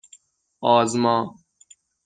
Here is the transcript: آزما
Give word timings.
آزما 0.71 1.31